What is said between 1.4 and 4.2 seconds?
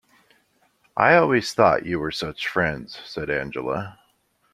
thought you were such friends," said Angela.